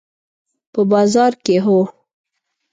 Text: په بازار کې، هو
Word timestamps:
په 0.73 0.81
بازار 0.91 1.33
کې، 1.43 1.55
هو 1.65 1.79